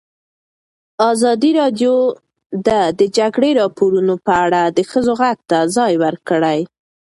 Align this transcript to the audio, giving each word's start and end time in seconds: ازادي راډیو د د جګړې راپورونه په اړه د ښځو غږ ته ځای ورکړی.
ازادي 1.11 1.51
راډیو 1.59 1.93
د 2.67 2.69
د 2.99 3.01
جګړې 3.17 3.51
راپورونه 3.61 4.13
په 4.25 4.33
اړه 4.45 4.61
د 4.77 4.79
ښځو 4.89 5.13
غږ 5.21 5.37
ته 5.49 5.57
ځای 5.75 5.93
ورکړی. 6.03 6.59